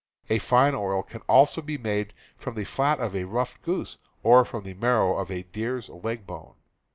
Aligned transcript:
A 0.31 0.39
fine 0.39 0.73
oil 0.73 1.03
can 1.03 1.21
also 1.29 1.61
be 1.61 1.77
made 1.77 2.15
from 2.35 2.55
the 2.55 2.63
fat 2.63 2.99
of 2.99 3.13
the 3.13 3.25
ruffed 3.25 3.61
grouse, 3.61 3.99
or 4.23 4.43
from 4.43 4.63
the 4.63 4.73
marrow 4.73 5.15
of 5.17 5.29
a 5.29 5.43
deer's 5.43 5.89
leg 5.89 6.25
bones. 6.25 6.55